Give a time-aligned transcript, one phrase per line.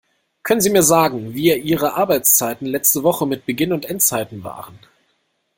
[0.41, 4.79] Können sie mir sagen, wir ihre Arbeitszeiten letzte Woche mit Beginn und Endzeiten waren?